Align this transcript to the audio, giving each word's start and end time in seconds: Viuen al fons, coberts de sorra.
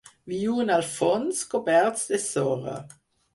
Viuen 0.31 0.71
al 0.77 0.85
fons, 0.93 1.43
coberts 1.51 2.07
de 2.15 2.21
sorra. 2.25 2.75